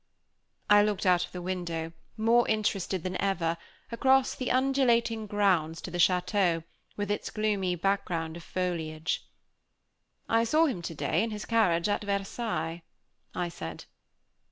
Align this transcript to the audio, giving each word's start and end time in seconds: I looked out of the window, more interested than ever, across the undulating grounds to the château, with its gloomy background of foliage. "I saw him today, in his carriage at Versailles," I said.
I 0.67 0.81
looked 0.81 1.05
out 1.05 1.27
of 1.27 1.31
the 1.31 1.43
window, 1.43 1.91
more 2.17 2.47
interested 2.47 3.03
than 3.03 3.21
ever, 3.21 3.55
across 3.91 4.33
the 4.33 4.49
undulating 4.49 5.27
grounds 5.27 5.79
to 5.81 5.91
the 5.91 5.99
château, 5.99 6.63
with 6.97 7.11
its 7.11 7.29
gloomy 7.29 7.75
background 7.75 8.35
of 8.35 8.41
foliage. 8.41 9.29
"I 10.27 10.43
saw 10.43 10.65
him 10.65 10.81
today, 10.81 11.21
in 11.21 11.29
his 11.29 11.45
carriage 11.45 11.87
at 11.87 12.03
Versailles," 12.03 12.81
I 13.35 13.47
said. 13.49 13.85